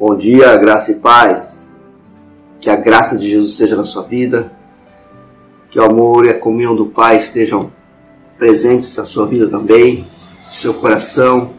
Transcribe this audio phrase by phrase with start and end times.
[0.00, 1.76] Bom dia, graça e paz.
[2.58, 4.50] Que a graça de Jesus esteja na sua vida.
[5.70, 7.70] Que o amor e a comunhão do Pai estejam
[8.38, 10.08] presentes na sua vida também,
[10.48, 11.52] no seu coração,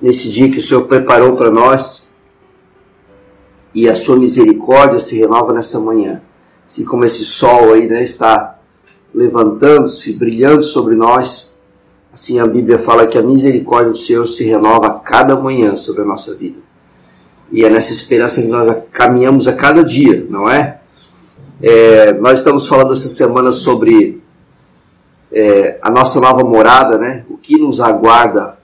[0.00, 2.12] nesse dia que o Senhor preparou para nós.
[3.72, 6.20] E a sua misericórdia se renova nessa manhã.
[6.66, 8.58] Assim como esse sol aí né, está
[9.14, 11.51] levantando-se, brilhando sobre nós,
[12.12, 16.02] assim a Bíblia fala que a misericórdia do Senhor se renova a cada manhã sobre
[16.02, 16.58] a nossa vida.
[17.50, 20.80] E é nessa esperança que nós caminhamos a cada dia, não é?
[21.62, 24.22] é nós estamos falando essa semana sobre
[25.30, 27.24] é, a nossa nova morada, né?
[27.28, 28.58] O que nos aguarda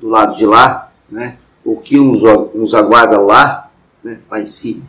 [0.00, 1.36] do lado de lá, né?
[1.64, 2.22] O que nos,
[2.54, 3.70] nos aguarda lá,
[4.02, 4.18] né?
[4.30, 4.82] Lá em cima,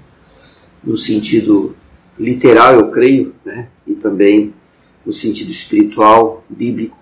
[0.83, 1.75] no sentido
[2.17, 3.69] literal, eu creio, né?
[3.85, 4.53] E também
[5.05, 6.97] no sentido espiritual, bíblico.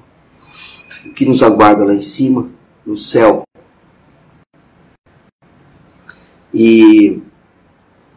[1.05, 2.49] O que nos aguarda lá em cima,
[2.85, 3.44] no céu,
[6.53, 7.19] E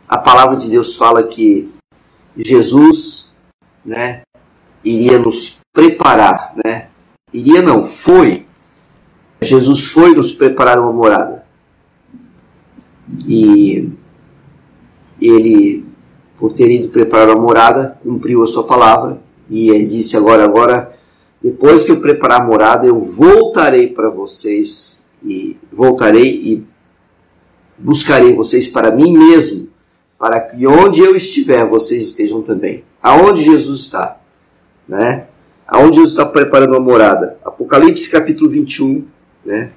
[0.07, 1.73] a palavra de Deus fala que
[2.37, 3.35] Jesus,
[3.83, 4.23] né,
[4.85, 6.89] iria nos preparar, né?
[7.33, 8.45] Iria não, foi.
[9.41, 11.47] Jesus foi nos preparar uma morada.
[13.27, 13.91] E
[15.21, 15.87] ele,
[16.39, 19.21] por ter ido preparar uma morada, cumpriu a sua palavra.
[19.49, 20.96] E ele disse agora, agora,
[21.47, 26.67] depois que eu preparar a morada, eu voltarei para vocês e voltarei e
[27.79, 29.69] buscarei vocês para mim mesmo,
[30.19, 32.83] para que onde eu estiver, vocês estejam também.
[33.01, 34.19] Aonde Jesus está,
[34.89, 35.29] né?
[35.69, 37.39] Aonde Jesus está preparando uma morada.
[37.45, 39.07] Apocalipse capítulo 21,
[39.45, 39.71] né?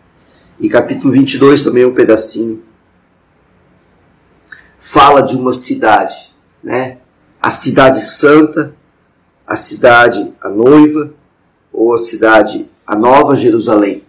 [0.59, 2.64] E capítulo 22 também um pedacinho.
[4.80, 6.97] Fala de uma cidade, né?
[7.40, 8.73] A cidade santa,
[9.45, 11.14] a cidade a noiva,
[11.72, 14.03] ou a cidade a nova Jerusalém.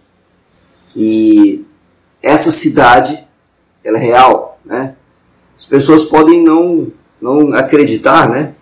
[0.95, 1.63] E
[2.21, 3.23] essa cidade
[3.83, 4.95] ela é real, né?
[5.57, 6.91] As pessoas podem não
[7.21, 8.53] não acreditar, né?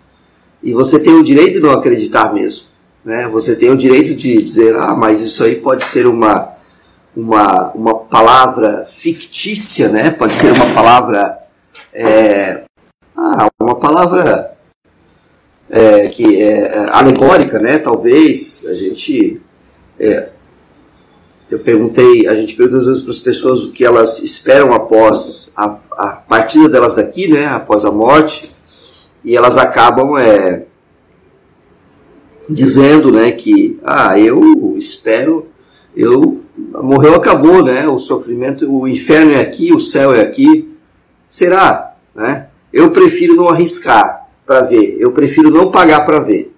[0.62, 2.66] E você tem o direito de não acreditar mesmo,
[3.02, 3.26] né?
[3.28, 6.50] Você tem o direito de dizer, ah, mas isso aí pode ser uma
[7.16, 10.10] uma, uma palavra fictícia, né?
[10.10, 11.38] Pode ser uma palavra
[11.92, 12.64] é,
[13.16, 14.56] ah, uma palavra
[15.70, 17.78] é, que é alegórica, né?
[17.78, 19.40] Talvez a gente
[19.98, 20.30] é,
[21.50, 25.52] eu perguntei, a gente pergunta às vezes para as pessoas o que elas esperam após
[25.56, 28.52] a, a, partida delas daqui, né, após a morte,
[29.24, 30.64] e elas acabam é,
[32.48, 35.48] dizendo, né, que ah, eu espero,
[35.96, 40.72] eu morreu acabou, né, o sofrimento, o inferno é aqui, o céu é aqui,
[41.28, 42.46] será, né?
[42.72, 44.19] Eu prefiro não arriscar
[44.50, 46.52] para ver, eu prefiro não pagar para ver.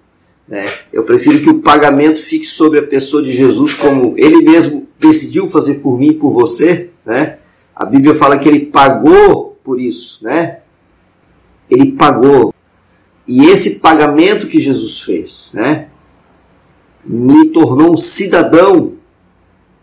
[0.47, 0.65] Né?
[0.91, 5.47] Eu prefiro que o pagamento fique sobre a pessoa de Jesus, como ele mesmo decidiu
[5.47, 6.89] fazer por mim e por você.
[7.05, 7.37] Né?
[7.75, 10.23] A Bíblia fala que ele pagou por isso.
[10.23, 10.61] Né?
[11.69, 12.51] Ele pagou.
[13.27, 15.89] E esse pagamento que Jesus fez né,
[17.05, 18.93] me tornou um cidadão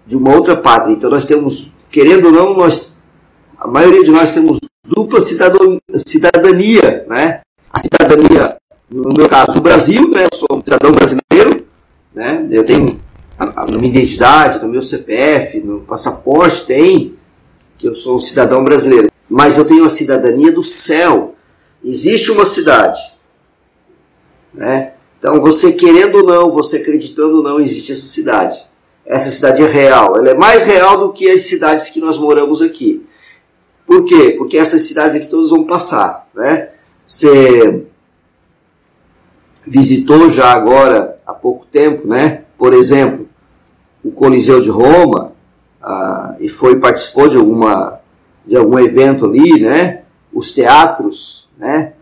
[0.05, 0.93] de uma outra pátria.
[0.93, 2.99] Então nós temos, querendo ou não, nós,
[3.57, 7.07] a maioria de nós temos dupla cidadania.
[7.09, 7.43] Né?
[7.81, 8.61] Cidadania
[8.91, 10.25] no meu caso, o Brasil, né?
[10.25, 11.65] Eu sou um cidadão brasileiro,
[12.13, 12.45] né?
[12.51, 13.01] Eu tenho
[13.39, 17.15] a, a, minha identidade, no meu CPF, no passaporte tem
[17.79, 19.09] que eu sou um cidadão brasileiro.
[19.29, 21.37] Mas eu tenho a cidadania do céu.
[21.85, 23.01] Existe uma cidade,
[24.53, 24.95] né?
[25.19, 28.59] Então, você querendo ou não, você acreditando ou não, existe essa cidade.
[29.07, 30.17] Essa cidade é real.
[30.17, 33.07] Ela é mais real do que as cidades que nós moramos aqui.
[33.87, 34.35] Por quê?
[34.37, 36.70] Porque essas cidades aqui todas vão passar, né?
[37.11, 37.87] Você
[39.67, 42.45] visitou já agora há pouco tempo, né?
[42.57, 43.29] Por exemplo,
[44.05, 45.33] o Coliseu de Roma
[45.83, 47.99] ah, e foi participou de alguma
[48.47, 50.03] de algum evento ali, né?
[50.33, 51.95] Os teatros, né?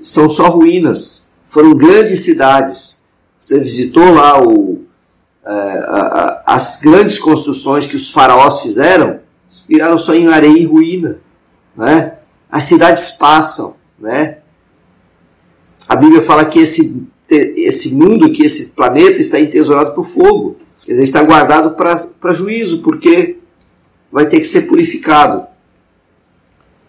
[0.00, 1.28] São só ruínas.
[1.44, 3.04] Foram grandes cidades.
[3.40, 4.84] Você visitou lá o,
[5.44, 11.18] eh, as grandes construções que os faraós fizeram, inspiraram só em areia e ruína,
[11.76, 12.18] né?
[12.50, 14.38] As cidades passam, né?
[15.88, 20.56] A Bíblia fala que esse, esse mundo, que esse planeta está entesourado para o fogo.
[20.82, 23.38] Quer dizer, está guardado para juízo, porque
[24.10, 25.46] vai ter que ser purificado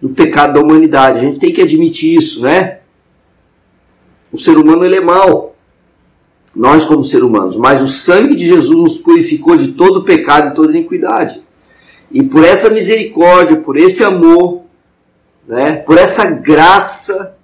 [0.01, 1.19] do pecado da humanidade.
[1.19, 2.79] A gente tem que admitir isso, né?
[4.31, 5.55] O ser humano ele é mau.
[6.55, 10.55] Nós como ser humanos, mas o sangue de Jesus nos purificou de todo pecado e
[10.55, 11.43] toda iniquidade.
[12.11, 14.63] E por essa misericórdia, por esse amor,
[15.47, 17.35] né, por essa graça,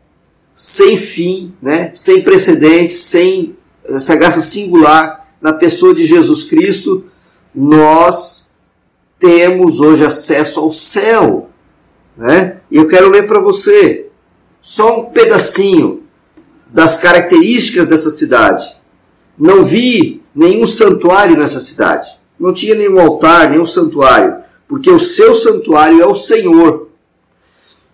[0.53, 3.55] sem fim, né, sem precedentes, sem
[3.85, 7.05] essa graça singular na pessoa de Jesus Cristo,
[7.53, 8.53] nós
[9.19, 11.50] temos hoje acesso ao céu.
[12.17, 12.57] Né?
[12.69, 14.07] E eu quero ler para você
[14.59, 16.03] só um pedacinho
[16.67, 18.65] das características dessa cidade.
[19.38, 22.07] Não vi nenhum santuário nessa cidade.
[22.39, 26.82] Não tinha nenhum altar, nenhum santuário, porque o seu santuário é o Senhor,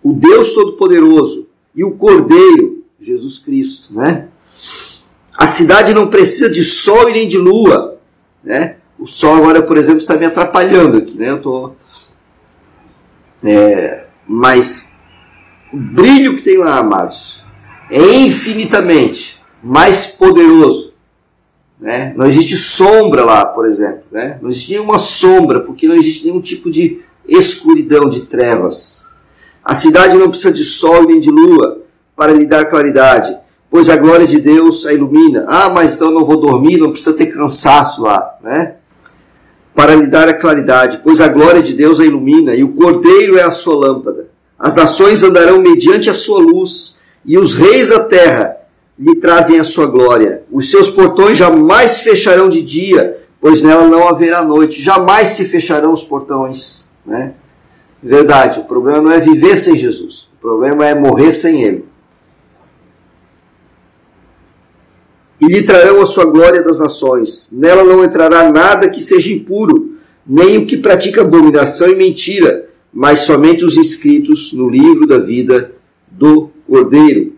[0.02, 4.28] o Deus Todo-Poderoso e o Cordeiro, Jesus Cristo, né?
[5.36, 7.98] A cidade não precisa de sol e nem de lua,
[8.42, 8.76] né?
[8.98, 11.30] O sol agora, por exemplo, está me atrapalhando aqui, né?
[11.30, 11.72] Eu tô,
[13.42, 14.98] é, mas
[15.72, 17.42] o brilho que tem lá, amados,
[17.90, 20.94] é infinitamente mais poderoso.
[21.78, 22.12] Né?
[22.16, 24.02] Não existe sombra lá, por exemplo.
[24.10, 24.38] Né?
[24.42, 29.08] Não existe nenhuma sombra, porque não existe nenhum tipo de escuridão, de trevas.
[29.64, 31.82] A cidade não precisa de sol nem de lua
[32.16, 33.36] para lhe dar claridade,
[33.70, 35.44] pois a glória de Deus a ilumina.
[35.48, 38.36] Ah, mas então não vou dormir, não precisa ter cansaço lá.
[38.42, 38.76] Né?
[39.74, 43.38] Para lhe dar a claridade, pois a glória de Deus a ilumina e o cordeiro
[43.38, 44.28] é a sua lâmpada.
[44.58, 48.56] As nações andarão mediante a sua luz, e os reis da terra
[48.98, 50.42] lhe trazem a sua glória.
[50.52, 54.82] Os seus portões jamais fecharão de dia, pois nela não haverá noite.
[54.82, 56.90] Jamais se fecharão os portões.
[57.06, 57.32] Né?
[58.02, 61.84] Verdade, o problema não é viver sem Jesus, o problema é morrer sem Ele.
[65.40, 67.50] E lhe trarão a sua glória das nações.
[67.50, 73.20] Nela não entrará nada que seja impuro, nem o que pratica abominação e mentira mas
[73.20, 75.72] somente os inscritos no livro da vida
[76.10, 77.34] do Cordeiro.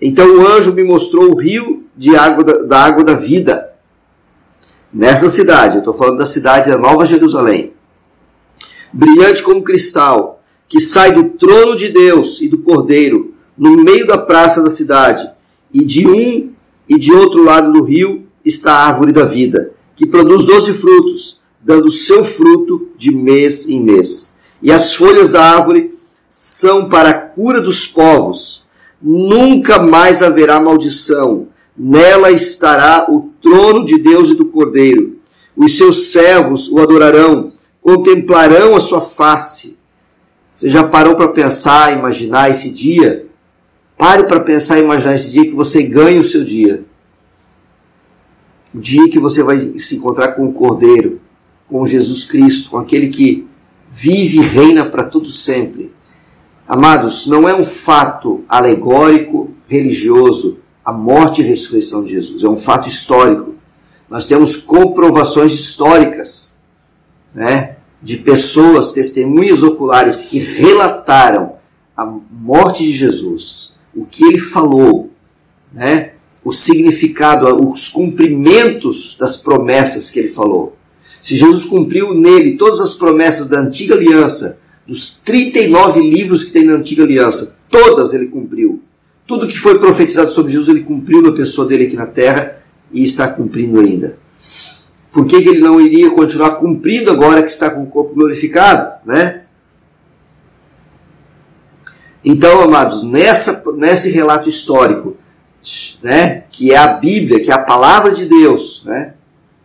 [0.00, 3.72] Então o anjo me mostrou o rio de água da, da água da vida
[4.92, 5.76] nessa cidade.
[5.76, 7.72] Eu estou falando da cidade da Nova Jerusalém,
[8.92, 14.18] brilhante como cristal, que sai do trono de Deus e do Cordeiro no meio da
[14.18, 15.28] praça da cidade.
[15.72, 16.50] E de um
[16.88, 21.40] e de outro lado do rio está a árvore da vida, que produz doze frutos,
[21.60, 25.98] dando seu fruto de mês em mês e as folhas da árvore
[26.30, 28.64] são para a cura dos povos.
[29.00, 31.48] Nunca mais haverá maldição.
[31.76, 35.16] Nela estará o trono de Deus e do Cordeiro.
[35.56, 37.51] Os seus servos o adorarão,
[37.82, 39.76] contemplarão a sua face.
[40.54, 43.26] Você já parou para pensar, imaginar esse dia?
[43.98, 46.84] Pare para pensar e imaginar esse dia que você ganha o seu dia.
[48.72, 51.20] O dia que você vai se encontrar com o Cordeiro,
[51.68, 53.46] com Jesus Cristo, com aquele que
[53.90, 55.92] vive e reina para todo sempre.
[56.66, 62.56] Amados, não é um fato alegórico, religioso, a morte e ressurreição de Jesus, é um
[62.56, 63.54] fato histórico.
[64.08, 66.51] Nós temos comprovações históricas,
[67.34, 71.54] né, de pessoas, testemunhas oculares que relataram
[71.96, 75.10] a morte de Jesus, o que ele falou,
[75.72, 76.12] né,
[76.44, 80.76] o significado, os cumprimentos das promessas que ele falou.
[81.20, 86.64] Se Jesus cumpriu nele todas as promessas da antiga aliança, dos 39 livros que tem
[86.64, 88.82] na antiga aliança, todas ele cumpriu.
[89.26, 92.60] Tudo que foi profetizado sobre Jesus, ele cumpriu na pessoa dele aqui na terra
[92.92, 94.18] e está cumprindo ainda.
[95.12, 99.00] Por que, que ele não iria continuar cumprindo agora que está com o corpo glorificado?
[99.04, 99.42] Né?
[102.24, 105.16] Então, amados, nessa, nesse relato histórico,
[106.02, 109.14] né, que é a Bíblia, que é a palavra de Deus, né,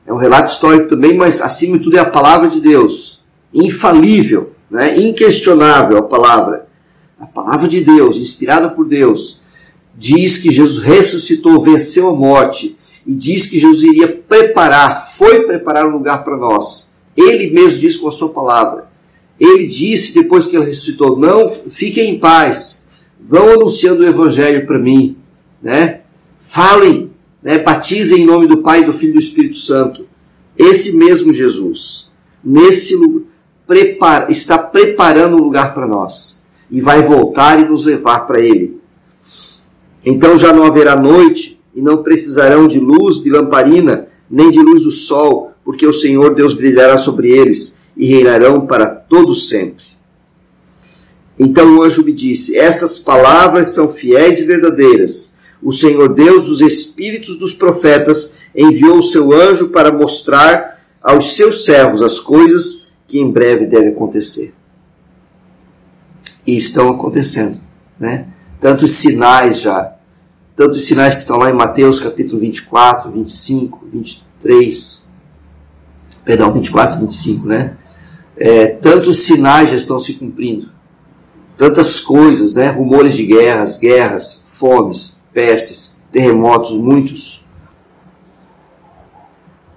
[0.08, 3.22] é um relato histórico também, mas acima de tudo é a palavra de Deus,
[3.54, 4.98] infalível, né?
[4.98, 6.68] inquestionável a palavra.
[7.20, 9.42] A palavra de Deus, inspirada por Deus,
[9.94, 12.77] diz que Jesus ressuscitou, venceu a morte
[13.08, 16.94] e diz que Jesus iria preparar, foi preparar um lugar para nós.
[17.16, 18.90] Ele mesmo diz com a sua palavra.
[19.40, 22.86] Ele disse depois que ele ressuscitou: Não, fiquem em paz,
[23.20, 25.18] vão anunciando o evangelho para mim,
[25.64, 26.02] né?
[26.40, 27.12] Falem
[27.42, 30.06] né, batizem em nome do Pai, do Filho e do Espírito Santo.
[30.58, 32.10] Esse mesmo Jesus,
[32.44, 32.94] nesse
[33.66, 38.82] prepara, está preparando um lugar para nós e vai voltar e nos levar para Ele.
[40.06, 44.84] Então já não haverá noite e não precisarão de luz de lamparina, nem de luz
[44.84, 49.86] do sol, porque o Senhor Deus brilhará sobre eles e reinarão para todo sempre.
[51.40, 56.62] Então o anjo me disse: Estas palavras são fiéis e verdadeiras o Senhor Deus dos
[56.62, 63.20] espíritos dos profetas enviou o seu anjo para mostrar aos seus servos as coisas que
[63.20, 64.54] em breve devem acontecer.
[66.46, 67.60] E estão acontecendo,
[68.00, 68.28] né?
[68.60, 69.97] Tantos sinais já,
[70.58, 75.08] tantos sinais que estão lá em Mateus capítulo 24, 25, 23,
[76.26, 77.78] perdão, 24 e 25, né?
[78.36, 80.72] É, tantos sinais já estão se cumprindo,
[81.56, 82.72] tantas coisas, né?
[82.72, 87.46] Rumores de guerras, guerras, fomes, pestes, terremotos, muitos.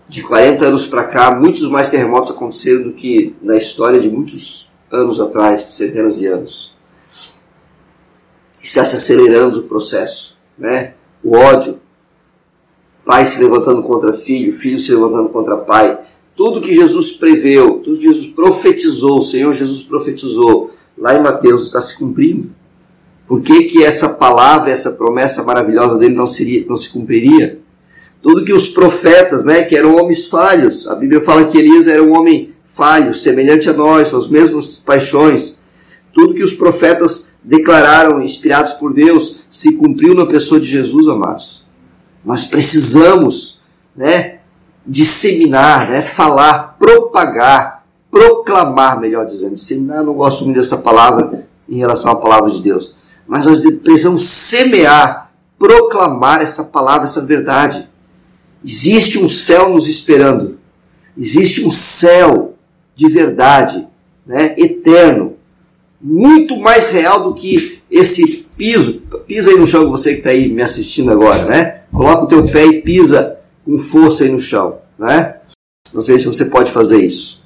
[0.08, 4.68] de 40 anos para cá, muitos mais terremotos aconteceram do que na história de muitos
[4.90, 6.74] anos atrás, de centenas de anos.
[8.60, 10.92] Está se acelerando o processo, né?
[11.24, 11.80] O ódio,
[13.04, 15.98] pai se levantando contra filho, filho se levantando contra pai.
[16.36, 21.66] Tudo que Jesus preveu, tudo que Jesus profetizou, o Senhor Jesus profetizou, lá em Mateus
[21.66, 22.50] está se cumprindo.
[23.26, 27.60] Por que, que essa palavra, essa promessa maravilhosa dele não, seria, não se cumpriria?
[28.22, 32.02] Tudo que os profetas, né, que eram homens falhos, a Bíblia fala que Elias era
[32.02, 35.62] um homem falho, semelhante a nós, as mesmas paixões.
[36.12, 41.64] Tudo que os profetas declararam, inspirados por Deus, se cumpriu na pessoa de Jesus, amados.
[42.24, 43.60] Nós precisamos,
[43.96, 44.40] né,
[44.86, 49.54] disseminar, né, falar, propagar, proclamar, melhor dizendo.
[49.54, 52.94] Disseminar, não gosto muito dessa palavra em relação à palavra de Deus.
[53.26, 57.88] Mas nós precisamos semear, proclamar essa palavra, essa verdade.
[58.64, 60.58] Existe um céu nos esperando.
[61.16, 62.54] Existe um céu
[62.94, 63.86] de verdade,
[64.26, 65.36] né, eterno,
[66.00, 69.02] muito mais real do que esse piso.
[69.26, 71.80] Pisa aí no chão, você que está aí me assistindo agora, né?
[71.92, 75.36] Coloca o teu pé e pisa com força aí no chão, né?
[75.92, 77.40] Não sei se você pode fazer isso.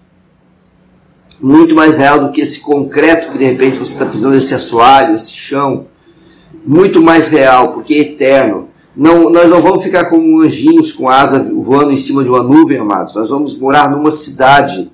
[1.41, 5.15] Muito mais real do que esse concreto que de repente você está pisando, esse assoalho,
[5.15, 5.87] esse chão.
[6.65, 8.69] Muito mais real, porque é eterno.
[8.97, 12.79] Não, nós não vamos ficar como anjinhos com asa voando em cima de uma nuvem,
[12.79, 13.15] amados.
[13.15, 14.91] Nós vamos morar numa cidade.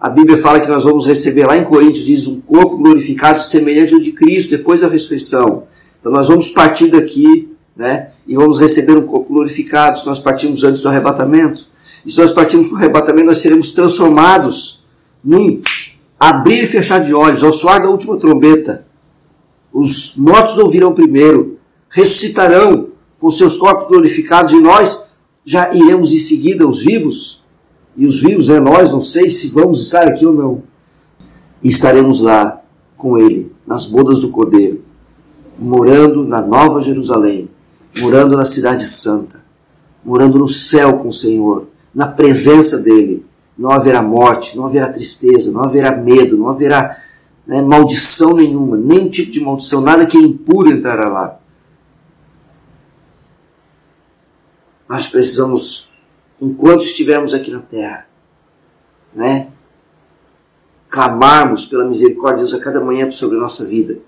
[0.00, 3.94] A Bíblia fala que nós vamos receber lá em Coríntios, diz, um corpo glorificado semelhante
[3.94, 5.64] ao de Cristo depois da ressurreição.
[5.98, 8.10] Então nós vamos partir daqui, né?
[8.26, 11.66] E vamos receber um corpo glorificado se nós partirmos antes do arrebatamento.
[12.06, 14.86] E se nós partirmos com o arrebatamento, nós seremos transformados
[15.24, 15.60] num
[16.18, 18.86] abrir e fechar de olhos, ao soar da última trombeta.
[19.72, 22.88] Os mortos ouvirão primeiro, ressuscitarão
[23.18, 25.10] com seus corpos glorificados, e nós
[25.44, 27.42] já iremos em seguida, os vivos,
[27.98, 30.62] e os vivos é nós, não sei se vamos estar aqui ou não,
[31.62, 32.62] e estaremos lá
[32.96, 34.82] com Ele, nas bodas do Cordeiro,
[35.58, 37.50] morando na Nova Jerusalém,
[37.98, 39.44] morando na Cidade Santa,
[40.02, 43.26] morando no céu com o Senhor, na presença dEle.
[43.58, 46.96] Não haverá morte, não haverá tristeza, não haverá medo, não haverá
[47.44, 51.38] né, maldição nenhuma, nenhum tipo de maldição, nada que é impuro entrará lá.
[54.88, 55.87] nós precisamos,
[56.40, 58.08] enquanto estivermos aqui na terra,
[59.14, 59.48] né,
[60.88, 63.98] clamarmos pela misericórdia de Deus a cada manhã sobre a nossa vida,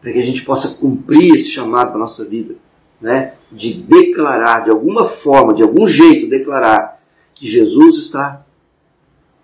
[0.00, 2.54] para que a gente possa cumprir esse chamado da nossa vida,
[3.00, 7.00] né, de declarar, de alguma forma, de algum jeito, declarar
[7.34, 8.44] que Jesus está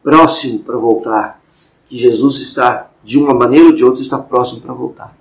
[0.02, 1.40] próximo para voltar,
[1.86, 5.16] que Jesus está, de uma maneira ou de outra, está próximo para voltar.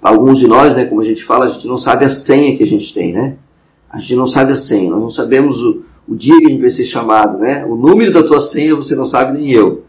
[0.00, 2.62] Alguns de nós, né, como a gente fala, a gente não sabe a senha que
[2.62, 3.36] a gente tem, né?
[3.90, 6.60] A gente não sabe a senha, nós não sabemos o, o dia que a gente
[6.60, 7.64] vai ser chamado, né?
[7.64, 9.84] O número da tua senha você não sabe nem eu.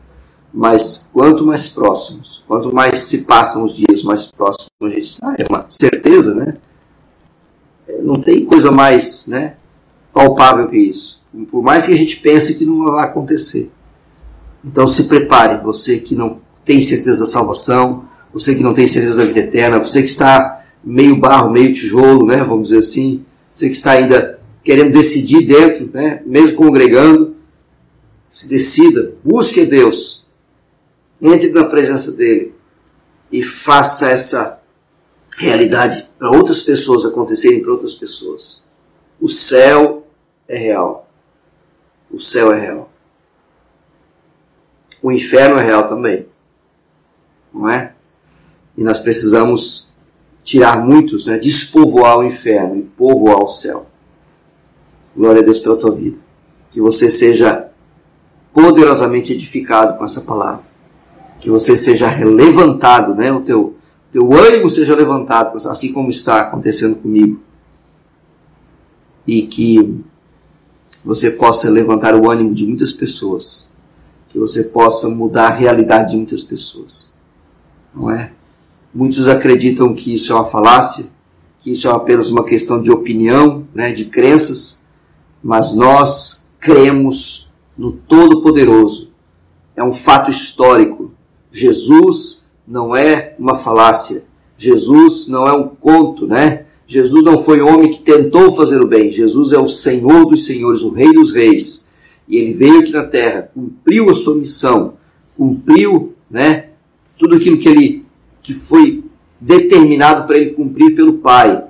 [0.54, 5.36] Mas quanto mais próximos, quanto mais se passam os dias, mais próximos a gente está.
[5.38, 6.58] É uma certeza, né?
[7.88, 9.56] É, não tem coisa mais né,
[10.14, 11.22] palpável que isso.
[11.52, 13.72] Por mais que a gente pense que não vai acontecer.
[14.64, 19.18] Então se prepare, você que não tem certeza da salvação, você que não tem certeza
[19.18, 22.38] da vida eterna, você que está meio barro, meio tijolo, né?
[22.38, 23.26] Vamos dizer assim
[23.60, 27.36] você que está ainda querendo decidir dentro, né, mesmo congregando,
[28.30, 30.26] se decida, busque Deus,
[31.22, 32.56] entre na presença dEle
[33.30, 34.62] e faça essa
[35.38, 38.66] realidade para outras pessoas acontecerem para outras pessoas.
[39.20, 40.08] O céu
[40.48, 41.12] é real.
[42.10, 42.90] O céu é real.
[45.02, 46.28] O inferno é real também.
[47.54, 47.94] Não é?
[48.78, 49.89] E nós precisamos
[50.50, 53.86] tirar muitos, né, despovoar o inferno e povoar o céu.
[55.16, 56.18] Glória a Deus pela tua vida.
[56.72, 57.70] Que você seja
[58.52, 60.64] poderosamente edificado com essa palavra.
[61.40, 63.76] Que você seja levantado, né, o teu,
[64.12, 67.40] teu ânimo seja levantado, assim como está acontecendo comigo.
[69.28, 70.04] E que
[71.06, 73.72] você possa levantar o ânimo de muitas pessoas.
[74.28, 77.16] Que você possa mudar a realidade de muitas pessoas.
[77.94, 78.32] Não é?
[78.94, 81.06] Muitos acreditam que isso é uma falácia,
[81.60, 84.86] que isso é apenas uma questão de opinião, né, de crenças,
[85.44, 89.12] mas nós cremos no Todo-Poderoso.
[89.76, 91.12] É um fato histórico.
[91.52, 94.26] Jesus não é uma falácia.
[94.58, 96.66] Jesus não é um conto, né?
[96.86, 99.12] Jesus não foi homem que tentou fazer o bem.
[99.12, 101.88] Jesus é o Senhor dos senhores, o Rei dos reis.
[102.28, 104.94] E ele veio aqui na terra, cumpriu a sua missão,
[105.38, 106.70] cumpriu, né,
[107.18, 108.06] tudo aquilo que ele
[108.50, 109.04] que foi
[109.40, 111.66] determinado para ele cumprir pelo Pai.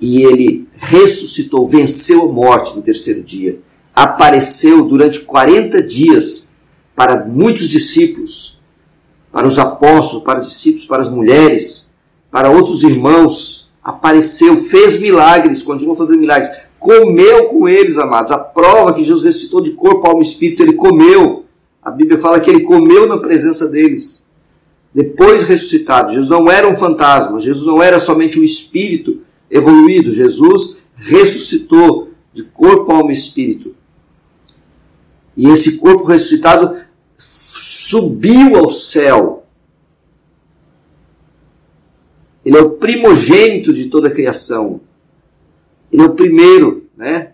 [0.00, 3.60] e ele ressuscitou, venceu a morte no terceiro dia.
[3.94, 6.52] Apareceu durante 40 dias
[6.96, 8.60] para muitos discípulos,
[9.30, 11.94] para os apóstolos, para os discípulos, para as mulheres,
[12.30, 13.70] para outros irmãos.
[13.82, 16.50] Apareceu, fez milagres, continuou fazendo milagres.
[16.78, 18.32] Comeu com eles, amados.
[18.32, 21.44] A prova que Jesus ressuscitou de corpo, alma e espírito, ele comeu.
[21.82, 24.23] A Bíblia fala que ele comeu na presença deles.
[24.94, 30.12] Depois ressuscitado, Jesus não era um fantasma, Jesus não era somente um espírito evoluído.
[30.12, 33.74] Jesus ressuscitou de corpo, alma e espírito.
[35.36, 36.76] E esse corpo ressuscitado
[37.18, 39.44] subiu ao céu.
[42.44, 44.80] Ele é o primogênito de toda a criação.
[45.90, 47.32] Ele é o primeiro, né?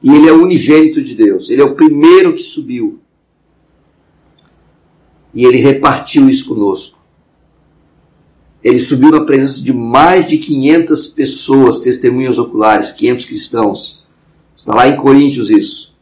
[0.00, 1.50] E ele é o unigênito de Deus.
[1.50, 3.01] Ele é o primeiro que subiu.
[5.34, 7.02] E ele repartiu isso conosco.
[8.62, 14.06] Ele subiu na presença de mais de 500 pessoas, testemunhas oculares, 500 cristãos.
[14.54, 15.94] Está lá em Coríntios isso.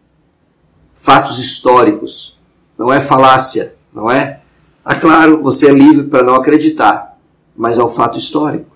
[0.93, 2.39] Fatos históricos.
[2.77, 4.41] Não é falácia, não é?
[4.85, 7.19] Ah, claro, você é livre para não acreditar,
[7.57, 8.71] mas é um fato histórico.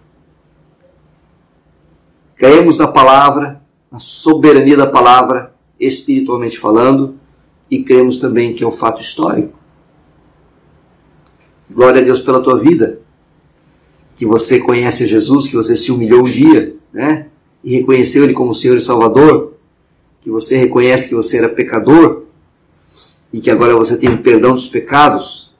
[2.37, 7.19] Cremos na palavra, na soberania da palavra, espiritualmente falando,
[7.71, 9.59] e cremos também que é um fato histórico.
[11.71, 13.01] Glória a Deus pela tua vida
[14.17, 17.29] que você conhece Jesus, que você se humilhou um dia, né?
[17.63, 19.55] E reconheceu Ele como Senhor e Salvador,
[20.21, 22.25] que você reconhece que você era pecador
[23.33, 25.53] e que agora você tem o perdão dos pecados.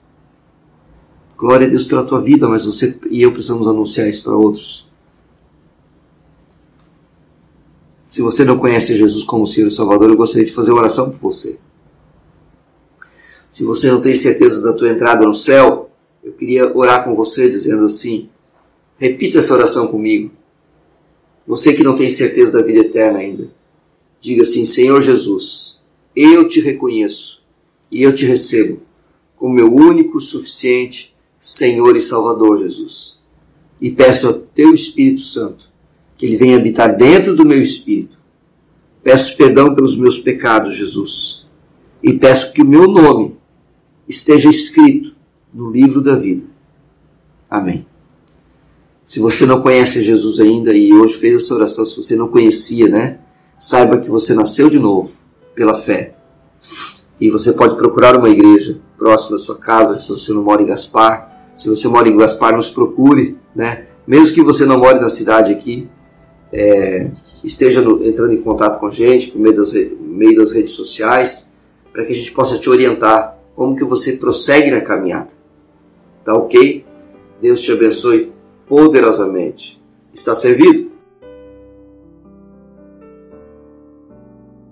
[1.37, 4.87] Glória a Deus pela tua vida, mas você e eu precisamos anunciar isso para outros.
[8.07, 11.19] Se você não conhece Jesus como Senhor e Salvador, eu gostaria de fazer oração por
[11.19, 11.59] você.
[13.51, 15.84] Se você não tem certeza da tua entrada no céu,
[16.25, 18.29] eu queria orar com você dizendo assim:
[18.97, 20.31] Repita essa oração comigo.
[21.45, 23.51] Você que não tem certeza da vida eterna ainda.
[24.19, 25.79] Diga assim: Senhor Jesus,
[26.15, 27.45] eu te reconheço
[27.91, 28.81] e eu te recebo
[29.35, 33.19] como meu único, suficiente Senhor e Salvador, Jesus.
[33.79, 35.69] E peço ao teu Espírito Santo
[36.17, 38.17] que ele venha habitar dentro do meu espírito.
[39.03, 41.45] Peço perdão pelos meus pecados, Jesus.
[42.01, 43.35] E peço que o meu nome
[44.07, 45.14] esteja escrito
[45.55, 46.45] no livro da vida.
[47.49, 47.87] Amém.
[49.05, 52.89] Se você não conhece Jesus ainda e hoje fez essa oração, se você não conhecia,
[52.89, 53.19] né?
[53.57, 55.13] Saiba que você nasceu de novo
[55.55, 56.15] pela fé.
[57.21, 60.65] E você pode procurar uma igreja próxima da sua casa, se você não mora em
[60.65, 61.33] Gaspar.
[61.55, 63.85] Se você mora em Gaspar, nos procure, né?
[64.05, 65.87] Mesmo que você não more na cidade aqui,
[66.51, 70.73] é, esteja no, entrando em contato com a gente por meio das, meio das redes
[70.73, 71.53] sociais,
[71.93, 75.34] para que a gente possa te orientar como que você prossegue na caminhada.
[76.25, 76.83] Tá ok?
[77.39, 78.33] Deus te abençoe
[78.67, 79.79] poderosamente.
[80.13, 80.91] Está servido?